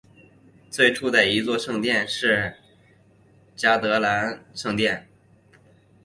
[0.71, 2.55] 最初的一座圣殿是
[3.55, 5.07] 嘉德兰圣殿。